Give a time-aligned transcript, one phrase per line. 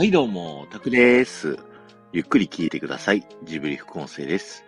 [0.00, 1.58] はいどうも、タクです。
[2.10, 3.22] ゆっくり聞いてください。
[3.44, 4.64] ジブリ副音声です。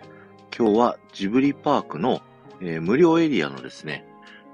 [0.54, 2.20] 今日はジブリパークの、
[2.60, 4.04] えー、無料エリアのですね、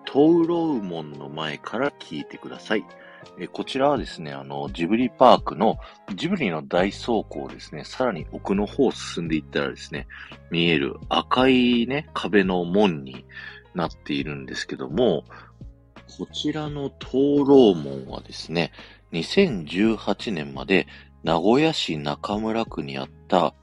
[0.05, 2.87] トウロウモンの前から聞いてください。
[3.41, 5.79] え、こちらはですね、あの、ジブリパークの、
[6.15, 10.07] ジブリの大倉庫をですね、さらに奥の方進んでいったらですね、
[10.53, 13.25] 見える赤いね、壁の門に
[13.75, 15.25] なっているんですけども、
[16.17, 18.73] こちらの灯籠門はですね、
[19.13, 20.87] 2018年まで
[21.23, 23.55] 名古屋市中村区にあった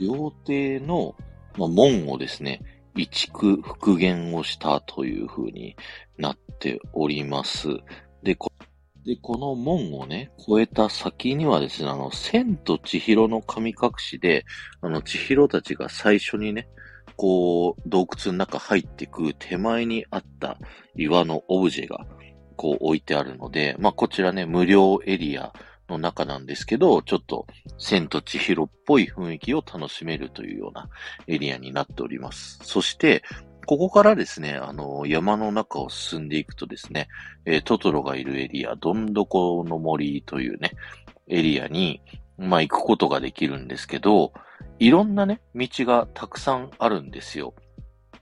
[0.00, 1.14] 料亭の、
[1.56, 2.60] 門をですね、
[2.96, 5.76] 移築復元をしたという風に
[6.18, 7.68] なっております。
[8.22, 8.52] で、こ
[9.08, 14.44] で、この門をね、越えた先にはですね、あの、千と千尋の神隠しで、
[14.82, 16.68] あの、千尋たちが最初にね、
[17.18, 20.56] こう、洞窟の中入ってく手前にあった
[20.94, 22.06] 岩のオブジェが、
[22.56, 25.52] こう置いてあるので、まあ、こちらね、無料エリア
[25.88, 30.88] の中なんですけど、ちょっと、千と千尋っぽい雰囲気を楽しめるというような
[31.26, 32.60] エリアになっております。
[32.62, 33.24] そして、
[33.66, 37.08] ここからですね、あの、山の中を進んでいくとですね、
[37.46, 40.70] えー、トトロがいるエリア、どんどこの森というね、
[41.26, 42.00] エリアに、
[42.38, 44.32] まあ、行くことができるんですけど、
[44.78, 47.54] いろんなね、道がたくさんあるんですよ。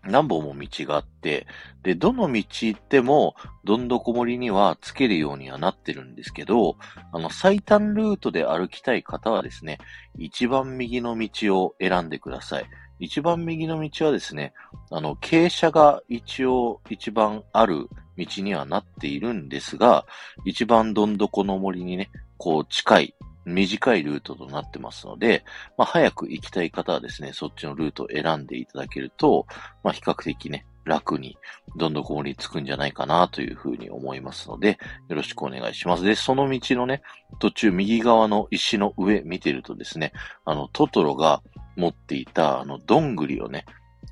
[0.09, 1.47] 何本も道があって、
[1.83, 6.77] で、どの道行っても、どんどこ森にはつけるようにはなってるんですけど、
[7.13, 9.79] あの、最短ルートで歩きたい方はですね、
[10.17, 12.67] 一番右の道を選んでください。
[12.99, 14.55] 一番右の道はですね、
[14.91, 20.07] あの、傾斜が一応一番ある道にはなっているんですが、
[20.45, 23.15] 一番どんどこの森にね、こう近い
[23.47, 25.45] 短いルートとなってますので、
[25.79, 29.47] まあ、早く行きたい方はですね、そっちのルートを選んでいただけると、
[29.83, 31.37] まあ、比較的ね、楽に
[31.77, 36.05] どんどこ森に着くんじゃないかなというふうに思いますので、よろしくお願いします。
[36.05, 37.03] で、その道のね、
[37.41, 40.13] 途中右側の石の上見てるとですね、
[40.45, 41.43] あの、トトロが
[41.77, 43.65] 持っていた、あの、どんぐりをね、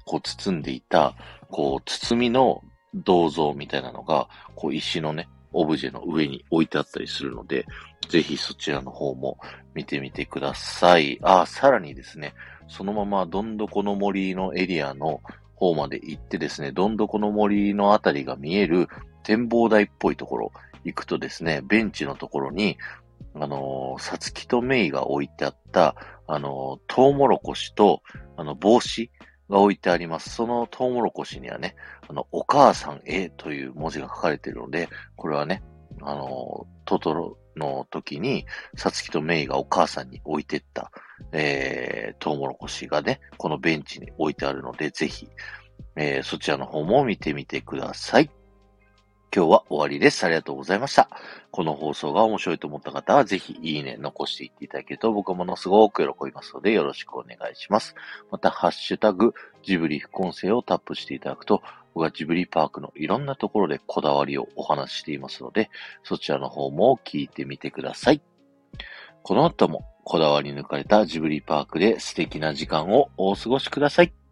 [0.04, 1.14] こう包んでいた、
[1.50, 2.60] こう、包みの
[2.94, 7.66] 銅像みたいなのが、こう、石のね、オブジェの上に置いてあったりするので、
[8.08, 9.38] ぜひそちらの方も
[9.74, 11.18] 見てみてください。
[11.22, 12.34] あ、さらにですね、
[12.68, 15.20] そのままどんどこの森のエリアの
[15.54, 18.88] 方まで行ってですね、どんどこの森のあたりが見える
[19.22, 20.52] 展望台っぽいところ
[20.84, 22.76] 行くとですね、ベンチのところに、
[23.34, 28.02] あのー、さつきとメイが置いてあった、あのー、トウモロコシと、
[28.36, 29.10] あの、帽子
[29.50, 30.30] が置いてあります。
[30.30, 31.76] そのトウモロコシにはね、
[32.08, 35.62] あの、お母さんへという文字が書かれているので、これはね、
[36.02, 38.46] あの、トトロの時に、
[38.76, 40.90] サツキとメイがお母さんに置いてった、
[41.32, 45.28] えー、トウモロコシがね、このベンチに置いてあるので、ぜひ、
[45.96, 48.30] えー、そちらの方も見てみてください。
[49.36, 50.24] 今日は終わりです。
[50.24, 51.08] ありがとうございました。
[51.50, 57.96] この放送が面白いと思った方は、ぜひいいね、残していっていただけると僕はものすごく喜びますので、よろしくお願いします。
[58.30, 59.34] また、ハッシュタグ、
[59.64, 61.64] ジブリ副音声をタップしていただくと、
[61.94, 65.68] 僕はジブリパークのいろんなところでこだわりをお話ししていますので、
[66.04, 68.22] そちらの方も聞いてみてください。
[69.24, 74.23] この後もこだわり抜かれたジブリパークで素敵な時間をお過ごしください。